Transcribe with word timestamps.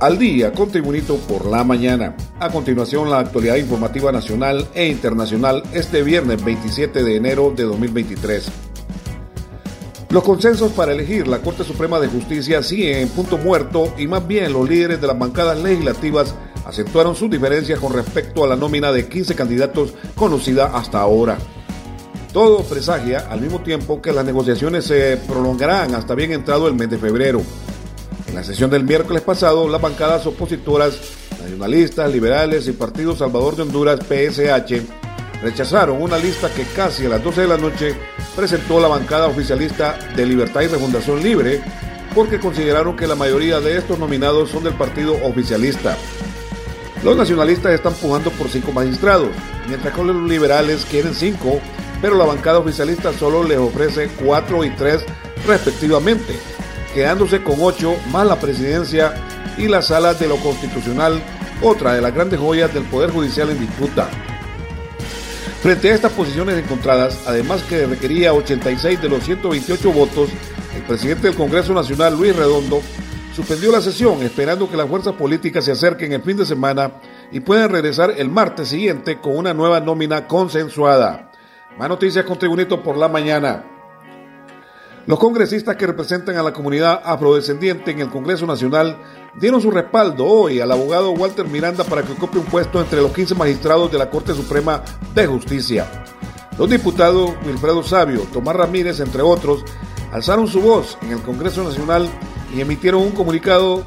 al 0.00 0.18
día 0.18 0.52
con 0.52 0.70
Tribunito 0.70 1.16
por 1.16 1.46
la 1.46 1.64
mañana. 1.64 2.16
A 2.38 2.50
continuación, 2.50 3.10
la 3.10 3.18
actualidad 3.18 3.56
informativa 3.56 4.12
nacional 4.12 4.68
e 4.74 4.86
internacional 4.86 5.62
este 5.72 6.02
viernes 6.02 6.44
27 6.44 7.02
de 7.02 7.16
enero 7.16 7.52
de 7.54 7.64
2023. 7.64 8.50
Los 10.10 10.22
consensos 10.22 10.72
para 10.72 10.92
elegir 10.92 11.28
la 11.28 11.40
Corte 11.40 11.64
Suprema 11.64 12.00
de 12.00 12.08
Justicia 12.08 12.62
siguen 12.62 12.98
en 12.98 13.08
punto 13.08 13.36
muerto 13.38 13.92
y 13.98 14.06
más 14.06 14.26
bien 14.26 14.52
los 14.52 14.68
líderes 14.68 15.00
de 15.00 15.06
las 15.06 15.18
bancadas 15.18 15.58
legislativas 15.58 16.34
acentuaron 16.64 17.14
sus 17.14 17.30
diferencias 17.30 17.78
con 17.78 17.92
respecto 17.92 18.44
a 18.44 18.48
la 18.48 18.56
nómina 18.56 18.92
de 18.92 19.08
15 19.08 19.34
candidatos 19.34 19.94
conocida 20.14 20.66
hasta 20.66 21.00
ahora. 21.00 21.38
Todo 22.32 22.62
presagia 22.62 23.26
al 23.30 23.40
mismo 23.40 23.60
tiempo 23.60 24.00
que 24.00 24.12
las 24.12 24.24
negociaciones 24.24 24.84
se 24.84 25.16
prolongarán 25.16 25.94
hasta 25.94 26.14
bien 26.14 26.32
entrado 26.32 26.68
el 26.68 26.74
mes 26.74 26.88
de 26.88 26.98
febrero. 26.98 27.42
En 28.28 28.34
la 28.34 28.44
sesión 28.44 28.70
del 28.70 28.84
miércoles 28.84 29.22
pasado, 29.22 29.66
las 29.68 29.80
bancadas 29.80 30.26
opositoras, 30.26 30.98
nacionalistas, 31.40 32.12
liberales 32.12 32.68
y 32.68 32.72
Partido 32.72 33.16
Salvador 33.16 33.56
de 33.56 33.62
Honduras, 33.62 34.00
PSH, 34.00 34.82
rechazaron 35.42 36.02
una 36.02 36.18
lista 36.18 36.50
que 36.50 36.64
casi 36.64 37.06
a 37.06 37.08
las 37.08 37.24
12 37.24 37.40
de 37.40 37.48
la 37.48 37.56
noche 37.56 37.94
presentó 38.36 38.80
la 38.80 38.88
bancada 38.88 39.28
oficialista 39.28 39.98
de 40.14 40.26
Libertad 40.26 40.60
y 40.60 40.66
Refundación 40.66 41.22
Libre, 41.22 41.62
porque 42.14 42.38
consideraron 42.38 42.96
que 42.96 43.06
la 43.06 43.14
mayoría 43.14 43.60
de 43.60 43.78
estos 43.78 43.98
nominados 43.98 44.50
son 44.50 44.64
del 44.64 44.74
partido 44.74 45.16
oficialista. 45.24 45.96
Los 47.02 47.16
nacionalistas 47.16 47.72
están 47.72 47.94
pujando 47.94 48.30
por 48.32 48.48
cinco 48.48 48.72
magistrados, 48.72 49.30
mientras 49.68 49.94
que 49.94 50.04
los 50.04 50.28
liberales 50.28 50.84
quieren 50.84 51.14
cinco, 51.14 51.60
pero 52.02 52.14
la 52.14 52.26
bancada 52.26 52.58
oficialista 52.58 53.10
solo 53.14 53.42
les 53.42 53.58
ofrece 53.58 54.10
cuatro 54.22 54.64
y 54.64 54.70
tres 54.70 55.02
respectivamente 55.46 56.57
quedándose 56.98 57.44
con 57.44 57.54
ocho 57.60 57.94
más 58.10 58.26
la 58.26 58.40
presidencia 58.40 59.14
y 59.56 59.68
la 59.68 59.82
sala 59.82 60.14
de 60.14 60.26
lo 60.26 60.34
constitucional, 60.38 61.22
otra 61.62 61.94
de 61.94 62.00
las 62.00 62.12
grandes 62.12 62.40
joyas 62.40 62.74
del 62.74 62.82
Poder 62.82 63.12
Judicial 63.12 63.50
en 63.50 63.60
disputa. 63.60 64.08
Frente 65.62 65.92
a 65.92 65.94
estas 65.94 66.10
posiciones 66.10 66.58
encontradas, 66.58 67.20
además 67.24 67.62
que 67.62 67.86
requería 67.86 68.34
86 68.34 69.00
de 69.00 69.08
los 69.08 69.22
128 69.22 69.92
votos, 69.92 70.28
el 70.74 70.82
presidente 70.82 71.28
del 71.28 71.36
Congreso 71.36 71.72
Nacional, 71.72 72.16
Luis 72.16 72.34
Redondo, 72.34 72.82
suspendió 73.32 73.70
la 73.70 73.80
sesión 73.80 74.20
esperando 74.24 74.68
que 74.68 74.76
las 74.76 74.88
fuerzas 74.88 75.14
políticas 75.14 75.66
se 75.66 75.70
acerquen 75.70 76.10
el 76.10 76.22
fin 76.22 76.36
de 76.36 76.46
semana 76.46 76.94
y 77.30 77.38
puedan 77.38 77.70
regresar 77.70 78.14
el 78.16 78.28
martes 78.28 78.70
siguiente 78.70 79.20
con 79.20 79.36
una 79.36 79.54
nueva 79.54 79.78
nómina 79.78 80.26
consensuada. 80.26 81.30
Más 81.78 81.88
noticias 81.88 82.24
con 82.24 82.40
Tribunito 82.40 82.82
por 82.82 82.96
la 82.96 83.06
mañana. 83.06 83.77
Los 85.08 85.18
congresistas 85.18 85.76
que 85.76 85.86
representan 85.86 86.36
a 86.36 86.42
la 86.42 86.52
comunidad 86.52 87.00
afrodescendiente 87.02 87.92
en 87.92 88.00
el 88.00 88.10
Congreso 88.10 88.44
Nacional 88.44 88.98
dieron 89.40 89.62
su 89.62 89.70
respaldo 89.70 90.26
hoy 90.26 90.60
al 90.60 90.70
abogado 90.70 91.12
Walter 91.12 91.46
Miranda 91.46 91.82
para 91.82 92.02
que 92.02 92.12
ocupe 92.12 92.36
un 92.36 92.44
puesto 92.44 92.78
entre 92.78 93.00
los 93.00 93.12
15 93.12 93.34
magistrados 93.34 93.90
de 93.90 93.96
la 93.96 94.10
Corte 94.10 94.34
Suprema 94.34 94.82
de 95.14 95.26
Justicia. 95.26 96.04
Los 96.58 96.68
diputados 96.68 97.32
Wilfredo 97.46 97.82
Sabio, 97.82 98.20
Tomás 98.30 98.54
Ramírez, 98.54 99.00
entre 99.00 99.22
otros, 99.22 99.64
alzaron 100.12 100.46
su 100.46 100.60
voz 100.60 100.98
en 101.00 101.12
el 101.12 101.22
Congreso 101.22 101.64
Nacional 101.64 102.06
y 102.54 102.60
emitieron 102.60 103.00
un 103.00 103.12
comunicado 103.12 103.86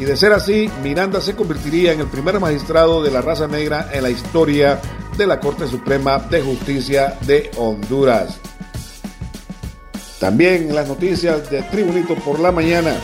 y 0.00 0.04
de 0.04 0.16
ser 0.16 0.32
así, 0.32 0.68
Miranda 0.82 1.20
se 1.20 1.36
convertiría 1.36 1.92
en 1.92 2.00
el 2.00 2.08
primer 2.08 2.40
magistrado 2.40 3.04
de 3.04 3.12
la 3.12 3.22
raza 3.22 3.46
negra 3.46 3.88
en 3.92 4.02
la 4.02 4.10
historia 4.10 4.80
de 5.16 5.28
la 5.28 5.38
Corte 5.38 5.68
Suprema 5.68 6.18
de 6.18 6.42
Justicia 6.42 7.16
de 7.24 7.52
Honduras. 7.56 8.40
También 10.24 10.74
las 10.74 10.88
noticias 10.88 11.50
de 11.50 11.60
Tribunito 11.64 12.14
por 12.14 12.40
la 12.40 12.50
mañana. 12.50 12.94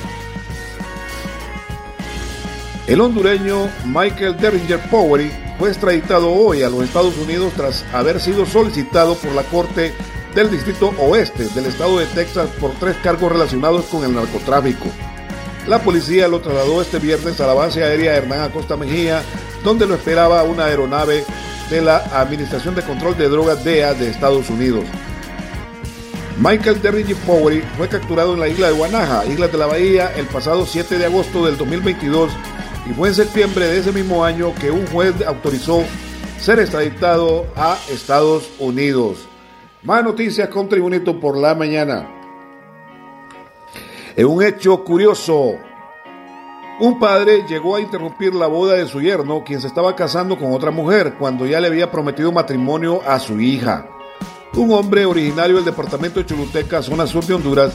El 2.87 2.99
hondureño 3.03 3.69
Michael 3.85 4.39
Derringer 4.39 4.81
Powery 4.89 5.31
fue 5.59 5.69
extraditado 5.69 6.33
hoy 6.33 6.63
a 6.63 6.71
los 6.71 6.83
Estados 6.83 7.19
Unidos 7.19 7.53
tras 7.55 7.85
haber 7.93 8.21
sido 8.21 8.47
solicitado 8.47 9.17
por 9.17 9.33
la 9.33 9.43
Corte 9.43 9.93
del 10.35 10.51
Distrito 10.51 10.95
Oeste 10.99 11.47
del 11.51 11.67
estado 11.67 11.99
de 11.99 12.07
Texas 12.07 12.49
por 12.59 12.73
tres 12.77 12.97
cargos 13.03 13.31
relacionados 13.31 13.85
con 13.85 14.03
el 14.03 14.15
narcotráfico. 14.15 14.87
La 15.69 15.83
policía 15.83 16.27
lo 16.27 16.41
trasladó 16.41 16.81
este 16.81 17.01
viernes 17.01 17.39
a 17.43 17.47
la 17.47 17.53
base 17.53 17.85
aérea 17.85 18.17
Hernán 18.17 18.41
Acosta 18.41 18.79
Mejía, 18.79 19.21
donde 19.63 19.85
lo 19.85 19.95
esperaba 19.95 20.43
una 20.45 20.65
aeronave 20.65 21.27
de 21.69 21.83
la 21.83 21.99
Administración 22.19 22.75
de 22.75 22.81
Control 22.81 23.15
de 23.19 23.29
Drogas 23.29 23.63
DEA 23.63 23.93
de 23.93 24.09
Estados 24.09 24.49
Unidos. 24.49 24.87
Michael 26.41 26.81
Derringer 26.81 27.17
Powery 27.27 27.61
fue 27.77 27.87
capturado 27.87 28.33
en 28.33 28.41
la 28.41 28.49
isla 28.49 28.69
de 28.69 28.73
Guanaja, 28.73 29.27
Islas 29.27 29.53
de 29.53 29.59
la 29.59 29.67
Bahía, 29.67 30.11
el 30.17 30.25
pasado 30.25 30.65
7 30.65 30.97
de 30.97 31.05
agosto 31.05 31.45
del 31.45 31.59
2022 31.59 32.33
y 32.89 32.95
fue 32.95 33.09
en 33.09 33.15
septiembre 33.15 33.67
de 33.67 33.77
ese 33.77 33.93
mismo 33.93 34.25
año 34.25 34.55
que 34.55 34.71
un 34.71 34.87
juez 34.87 35.15
autorizó 35.27 35.85
ser 36.39 36.61
extraditado 36.61 37.47
a 37.55 37.77
Estados 37.91 38.51
Unidos. 38.59 39.29
Más 39.83 40.03
noticias 40.03 40.49
con 40.49 40.67
Tribunito 40.67 41.21
por 41.21 41.37
la 41.37 41.55
mañana. 41.55 42.09
En 44.17 44.25
un 44.25 44.43
hecho 44.43 44.83
curioso, 44.83 45.57
un 46.81 46.99
padre 46.99 47.45
llegó 47.47 47.77
a 47.77 47.83
interrumpir 47.83 48.35
la 48.35 48.47
boda 48.47 48.77
de 48.77 48.87
su 48.87 49.03
yerno, 49.03 49.45
quien 49.45 49.61
se 49.61 49.67
estaba 49.67 49.95
casando 49.95 50.39
con 50.39 50.53
otra 50.55 50.71
mujer, 50.71 51.17
cuando 51.19 51.45
ya 51.45 51.61
le 51.61 51.67
había 51.67 51.91
prometido 51.91 52.33
matrimonio 52.33 53.03
a 53.07 53.19
su 53.19 53.39
hija. 53.39 54.00
Un 54.55 54.73
hombre 54.73 55.07
originario 55.07 55.57
del 55.57 55.65
departamento 55.65 56.19
de 56.19 56.27
Choluteca, 56.27 56.83
zona 56.83 57.07
sur 57.07 57.25
de 57.25 57.35
Honduras, 57.35 57.73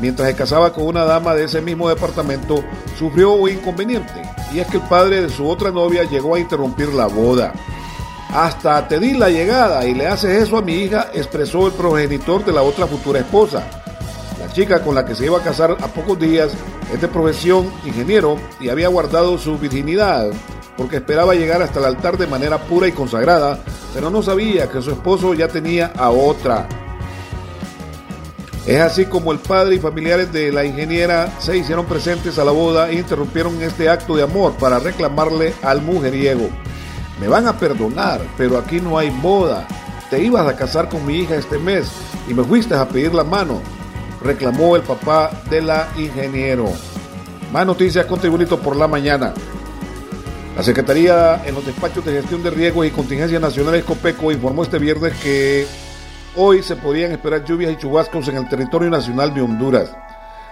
mientras 0.00 0.28
se 0.28 0.36
casaba 0.36 0.72
con 0.74 0.84
una 0.84 1.04
dama 1.04 1.34
de 1.34 1.44
ese 1.44 1.62
mismo 1.62 1.88
departamento, 1.88 2.62
sufrió 2.98 3.32
un 3.32 3.50
inconveniente, 3.50 4.22
y 4.52 4.58
es 4.58 4.66
que 4.66 4.76
el 4.76 4.82
padre 4.84 5.22
de 5.22 5.30
su 5.30 5.48
otra 5.48 5.70
novia 5.70 6.04
llegó 6.04 6.34
a 6.34 6.38
interrumpir 6.38 6.90
la 6.90 7.06
boda. 7.06 7.54
Hasta 8.28 8.86
te 8.86 9.00
di 9.00 9.14
la 9.14 9.30
llegada 9.30 9.86
y 9.86 9.94
le 9.94 10.06
haces 10.06 10.42
eso 10.42 10.58
a 10.58 10.62
mi 10.62 10.74
hija, 10.74 11.08
expresó 11.14 11.66
el 11.66 11.72
progenitor 11.72 12.44
de 12.44 12.52
la 12.52 12.62
otra 12.62 12.86
futura 12.86 13.20
esposa. 13.20 13.66
La 14.38 14.52
chica 14.52 14.82
con 14.82 14.94
la 14.94 15.06
que 15.06 15.14
se 15.14 15.24
iba 15.24 15.38
a 15.38 15.42
casar 15.42 15.78
a 15.80 15.86
pocos 15.88 16.18
días 16.18 16.52
es 16.92 17.00
de 17.00 17.08
profesión 17.08 17.72
ingeniero 17.86 18.36
y 18.60 18.68
había 18.68 18.88
guardado 18.88 19.38
su 19.38 19.56
virginidad 19.58 20.30
porque 20.78 20.96
esperaba 20.96 21.34
llegar 21.34 21.60
hasta 21.60 21.80
el 21.80 21.86
altar 21.86 22.16
de 22.16 22.28
manera 22.28 22.56
pura 22.56 22.86
y 22.86 22.92
consagrada, 22.92 23.58
pero 23.92 24.10
no 24.10 24.22
sabía 24.22 24.70
que 24.70 24.80
su 24.80 24.92
esposo 24.92 25.34
ya 25.34 25.48
tenía 25.48 25.92
a 25.96 26.10
otra. 26.10 26.68
Es 28.64 28.80
así 28.80 29.06
como 29.06 29.32
el 29.32 29.40
padre 29.40 29.74
y 29.74 29.80
familiares 29.80 30.32
de 30.32 30.52
la 30.52 30.64
ingeniera 30.64 31.32
se 31.40 31.56
hicieron 31.56 31.86
presentes 31.86 32.38
a 32.38 32.44
la 32.44 32.52
boda 32.52 32.90
e 32.90 32.94
interrumpieron 32.94 33.60
este 33.60 33.88
acto 33.88 34.14
de 34.14 34.22
amor 34.22 34.52
para 34.52 34.78
reclamarle 34.78 35.52
al 35.62 35.82
mujeriego. 35.82 36.48
Me 37.20 37.26
van 37.26 37.48
a 37.48 37.58
perdonar, 37.58 38.20
pero 38.36 38.56
aquí 38.56 38.80
no 38.80 38.98
hay 38.98 39.10
boda. 39.10 39.66
Te 40.10 40.22
ibas 40.22 40.46
a 40.46 40.54
casar 40.54 40.88
con 40.88 41.04
mi 41.04 41.16
hija 41.16 41.34
este 41.34 41.58
mes 41.58 41.90
y 42.28 42.34
me 42.34 42.44
fuiste 42.44 42.74
a 42.76 42.88
pedir 42.88 43.12
la 43.14 43.24
mano, 43.24 43.60
reclamó 44.22 44.76
el 44.76 44.82
papá 44.82 45.30
de 45.50 45.60
la 45.60 45.88
ingeniero. 45.96 46.68
Más 47.52 47.66
noticias 47.66 48.06
con 48.06 48.20
Tribunito 48.20 48.60
por 48.60 48.76
la 48.76 48.86
mañana. 48.86 49.34
La 50.58 50.64
Secretaría 50.64 51.40
en 51.46 51.54
los 51.54 51.64
despachos 51.64 52.04
de 52.04 52.14
gestión 52.14 52.42
de 52.42 52.50
riesgos 52.50 52.84
y 52.84 52.90
contingencias 52.90 53.40
nacionales 53.40 53.84
COPECO 53.84 54.32
informó 54.32 54.64
este 54.64 54.80
viernes 54.80 55.12
que 55.22 55.64
hoy 56.34 56.64
se 56.64 56.74
podrían 56.74 57.12
esperar 57.12 57.44
lluvias 57.44 57.70
y 57.70 57.76
chubascos 57.76 58.26
en 58.26 58.38
el 58.38 58.48
territorio 58.48 58.90
nacional 58.90 59.32
de 59.32 59.40
Honduras. 59.40 59.94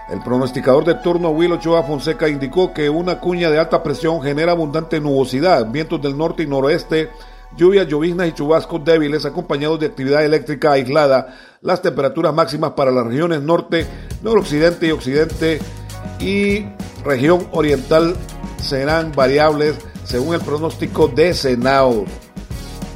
El 0.09 0.21
pronosticador 0.23 0.85
de 0.85 0.95
turno 0.95 1.31
Will 1.31 1.51
Ochoa 1.51 1.83
Fonseca 1.83 2.29
indicó 2.29 2.73
que 2.73 2.89
una 2.89 3.19
cuña 3.19 3.49
de 3.49 3.59
alta 3.59 3.83
presión 3.83 4.21
genera 4.21 4.53
abundante 4.53 5.01
nubosidad, 5.01 5.69
vientos 5.69 6.01
del 6.01 6.17
norte 6.17 6.43
y 6.43 6.47
noroeste, 6.47 7.09
lluvias, 7.57 7.85
lloviznas 7.89 8.29
y 8.29 8.31
chubascos 8.31 8.85
débiles 8.85 9.25
acompañados 9.25 9.77
de 9.81 9.87
actividad 9.87 10.23
eléctrica 10.23 10.71
aislada. 10.71 11.35
Las 11.59 11.81
temperaturas 11.81 12.33
máximas 12.33 12.71
para 12.77 12.91
las 12.91 13.05
regiones 13.05 13.41
norte, 13.41 13.85
noroccidente 14.23 14.87
y 14.87 14.91
occidente 14.91 15.59
y 16.21 16.65
región 17.03 17.45
oriental 17.51 18.15
serán 18.61 19.11
variables 19.11 19.75
según 20.07 20.35
el 20.35 20.41
pronóstico 20.41 21.07
de 21.07 21.33
Senado. 21.33 22.05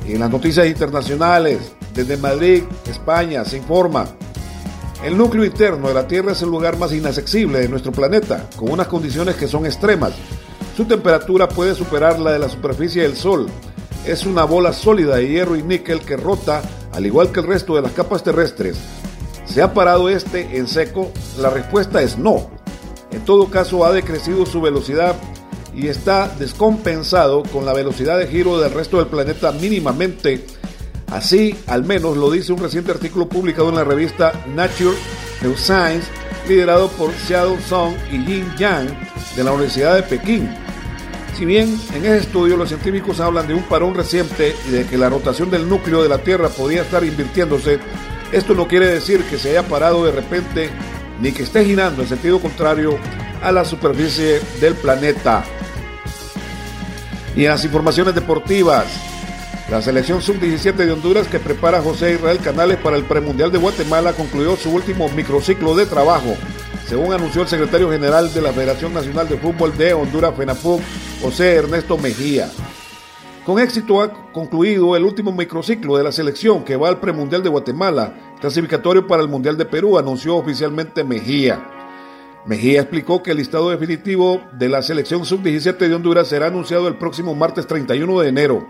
Y 0.07 0.13
en 0.13 0.19
las 0.21 0.31
noticias 0.31 0.65
internacionales, 0.65 1.73
desde 1.93 2.17
Madrid, 2.17 2.63
España, 2.89 3.43
se 3.43 3.57
informa. 3.57 4.07
El 5.03 5.17
núcleo 5.17 5.43
interno 5.43 5.89
de 5.89 5.93
la 5.93 6.07
Tierra 6.07 6.31
es 6.31 6.41
el 6.41 6.49
lugar 6.49 6.77
más 6.77 6.93
inaccesible 6.93 7.59
de 7.59 7.67
nuestro 7.67 7.91
planeta, 7.91 8.49
con 8.55 8.71
unas 8.71 8.87
condiciones 8.87 9.35
que 9.35 9.47
son 9.47 9.65
extremas. 9.65 10.13
Su 10.77 10.85
temperatura 10.85 11.49
puede 11.49 11.75
superar 11.75 12.19
la 12.19 12.31
de 12.31 12.39
la 12.39 12.49
superficie 12.49 13.01
del 13.01 13.17
Sol. 13.17 13.47
Es 14.05 14.25
una 14.25 14.45
bola 14.45 14.73
sólida 14.73 15.17
de 15.17 15.27
hierro 15.27 15.55
y 15.55 15.63
níquel 15.63 16.01
que 16.01 16.17
rota 16.17 16.61
al 16.93 17.05
igual 17.05 17.31
que 17.31 17.39
el 17.39 17.47
resto 17.47 17.75
de 17.75 17.81
las 17.81 17.91
capas 17.91 18.23
terrestres. 18.23 18.77
¿Se 19.45 19.61
ha 19.61 19.73
parado 19.73 20.09
este 20.09 20.57
en 20.57 20.67
seco? 20.67 21.11
La 21.39 21.49
respuesta 21.49 22.01
es 22.01 22.17
no. 22.17 22.49
En 23.11 23.25
todo 23.25 23.49
caso, 23.49 23.85
ha 23.85 23.91
decrecido 23.91 24.45
su 24.45 24.61
velocidad 24.61 25.15
y 25.75 25.87
está 25.87 26.27
descompensado 26.27 27.43
con 27.43 27.65
la 27.65 27.73
velocidad 27.73 28.17
de 28.17 28.27
giro 28.27 28.59
del 28.59 28.71
resto 28.71 28.97
del 28.97 29.07
planeta 29.07 29.51
mínimamente. 29.51 30.45
Así, 31.07 31.55
al 31.67 31.83
menos 31.83 32.17
lo 32.17 32.31
dice 32.31 32.53
un 32.53 32.59
reciente 32.59 32.91
artículo 32.91 33.27
publicado 33.27 33.69
en 33.69 33.75
la 33.75 33.83
revista 33.83 34.31
Nature 34.55 34.95
Neuroscience, 35.41 36.07
liderado 36.47 36.87
por 36.89 37.11
Xiao 37.11 37.57
Song 37.67 37.93
y 38.11 38.23
Yin 38.25 38.45
Yang, 38.57 38.89
de 39.35 39.43
la 39.43 39.51
Universidad 39.51 39.95
de 39.95 40.03
Pekín. 40.03 40.49
Si 41.37 41.45
bien 41.45 41.79
en 41.93 42.05
ese 42.05 42.19
estudio 42.19 42.57
los 42.57 42.69
científicos 42.69 43.19
hablan 43.19 43.47
de 43.47 43.53
un 43.53 43.63
parón 43.63 43.95
reciente 43.95 44.55
y 44.67 44.71
de 44.71 44.85
que 44.85 44.97
la 44.97 45.09
rotación 45.09 45.49
del 45.49 45.67
núcleo 45.67 46.03
de 46.03 46.09
la 46.09 46.19
Tierra 46.19 46.49
podría 46.49 46.83
estar 46.83 47.03
invirtiéndose, 47.03 47.79
esto 48.31 48.53
no 48.53 48.67
quiere 48.67 48.87
decir 48.87 49.23
que 49.23 49.37
se 49.37 49.49
haya 49.49 49.67
parado 49.67 50.05
de 50.05 50.11
repente 50.11 50.69
ni 51.19 51.31
que 51.31 51.43
esté 51.43 51.65
girando 51.65 52.01
en 52.01 52.07
sentido 52.07 52.39
contrario 52.39 52.97
a 53.41 53.51
la 53.51 53.65
superficie 53.65 54.39
del 54.59 54.75
planeta. 54.75 55.43
Y 57.35 57.45
en 57.45 57.51
las 57.51 57.63
informaciones 57.63 58.13
deportivas, 58.13 58.85
la 59.69 59.81
selección 59.81 60.21
sub-17 60.21 60.73
de 60.73 60.91
Honduras 60.91 61.27
que 61.29 61.39
prepara 61.39 61.81
José 61.81 62.15
Israel 62.15 62.39
Canales 62.39 62.77
para 62.77 62.97
el 62.97 63.05
premundial 63.05 63.51
de 63.51 63.57
Guatemala 63.57 64.11
concluyó 64.11 64.57
su 64.57 64.69
último 64.69 65.07
microciclo 65.09 65.73
de 65.73 65.85
trabajo, 65.85 66.35
según 66.87 67.13
anunció 67.13 67.43
el 67.43 67.47
secretario 67.47 67.89
general 67.89 68.33
de 68.33 68.41
la 68.41 68.51
Federación 68.51 68.93
Nacional 68.93 69.29
de 69.29 69.37
Fútbol 69.37 69.77
de 69.77 69.93
Honduras, 69.93 70.35
FENAFUB, 70.35 70.81
José 71.21 71.55
Ernesto 71.55 71.97
Mejía. 71.97 72.49
Con 73.45 73.59
éxito 73.59 74.01
ha 74.01 74.11
concluido 74.33 74.97
el 74.97 75.05
último 75.05 75.31
microciclo 75.31 75.95
de 75.95 76.03
la 76.03 76.11
selección 76.11 76.65
que 76.65 76.75
va 76.75 76.89
al 76.89 76.99
premundial 76.99 77.41
de 77.41 77.49
Guatemala, 77.49 78.35
clasificatorio 78.41 79.07
para 79.07 79.21
el 79.21 79.29
Mundial 79.29 79.57
de 79.57 79.65
Perú, 79.65 79.97
anunció 79.97 80.35
oficialmente 80.35 81.05
Mejía. 81.05 81.70
Mejía 82.45 82.81
explicó 82.81 83.21
que 83.21 83.31
el 83.31 83.37
listado 83.37 83.69
definitivo 83.69 84.41
de 84.53 84.67
la 84.67 84.81
selección 84.81 85.25
sub-17 85.25 85.77
de 85.77 85.93
Honduras 85.93 86.27
será 86.27 86.47
anunciado 86.47 86.87
el 86.87 86.95
próximo 86.95 87.35
martes 87.35 87.67
31 87.67 88.19
de 88.19 88.29
enero. 88.29 88.67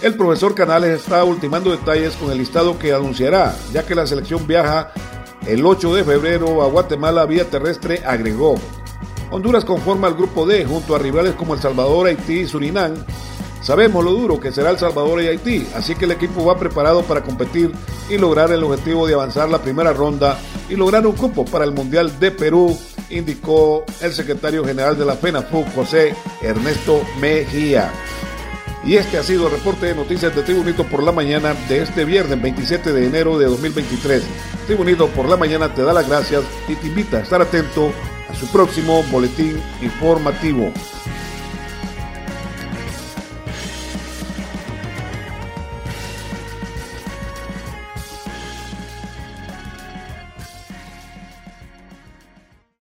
El 0.00 0.14
profesor 0.14 0.54
Canales 0.54 1.00
está 1.00 1.22
ultimando 1.22 1.70
detalles 1.70 2.16
con 2.16 2.30
el 2.30 2.38
listado 2.38 2.78
que 2.78 2.94
anunciará, 2.94 3.54
ya 3.72 3.84
que 3.84 3.94
la 3.94 4.06
selección 4.06 4.46
viaja 4.46 4.92
el 5.46 5.64
8 5.64 5.94
de 5.94 6.04
febrero 6.04 6.62
a 6.62 6.68
Guatemala 6.68 7.26
vía 7.26 7.48
terrestre, 7.48 8.02
agregó. 8.06 8.54
Honduras 9.30 9.66
conforma 9.66 10.08
el 10.08 10.14
grupo 10.14 10.46
D 10.46 10.64
junto 10.64 10.96
a 10.96 10.98
rivales 10.98 11.34
como 11.34 11.54
El 11.54 11.60
Salvador, 11.60 12.06
Haití 12.06 12.40
y 12.40 12.46
Surinam. 12.46 12.94
Sabemos 13.60 14.02
lo 14.02 14.12
duro 14.12 14.40
que 14.40 14.52
será 14.52 14.70
El 14.70 14.78
Salvador 14.78 15.22
y 15.22 15.28
Haití, 15.28 15.66
así 15.74 15.94
que 15.94 16.06
el 16.06 16.12
equipo 16.12 16.44
va 16.44 16.58
preparado 16.58 17.02
para 17.02 17.22
competir 17.22 17.70
y 18.08 18.16
lograr 18.16 18.50
el 18.50 18.64
objetivo 18.64 19.06
de 19.06 19.14
avanzar 19.14 19.50
la 19.50 19.58
primera 19.58 19.92
ronda 19.92 20.38
y 20.70 20.76
lograr 20.76 21.06
un 21.06 21.14
cupo 21.14 21.44
para 21.44 21.64
el 21.64 21.72
Mundial 21.72 22.18
de 22.18 22.30
Perú 22.30 22.76
indicó 23.10 23.84
el 24.00 24.12
secretario 24.12 24.64
general 24.64 24.98
de 24.98 25.04
la 25.04 25.16
FENAFUC, 25.16 25.74
José 25.74 26.14
Ernesto 26.42 27.02
Mejía. 27.20 27.92
Y 28.84 28.96
este 28.96 29.16
ha 29.16 29.22
sido 29.22 29.46
el 29.46 29.52
reporte 29.52 29.86
de 29.86 29.94
noticias 29.94 30.34
de 30.36 30.42
Tribunito 30.42 30.84
por 30.84 31.02
la 31.02 31.12
mañana 31.12 31.54
de 31.68 31.82
este 31.82 32.04
viernes 32.04 32.40
27 32.40 32.92
de 32.92 33.06
enero 33.06 33.38
de 33.38 33.46
2023. 33.46 34.22
Tribunito 34.66 35.08
por 35.08 35.26
la 35.26 35.38
mañana 35.38 35.72
te 35.74 35.82
da 35.82 35.94
las 35.94 36.06
gracias 36.06 36.42
y 36.68 36.74
te 36.74 36.88
invita 36.88 37.18
a 37.18 37.20
estar 37.20 37.40
atento 37.40 37.92
a 38.28 38.34
su 38.34 38.46
próximo 38.48 39.02
boletín 39.04 39.58
informativo. 39.80 40.70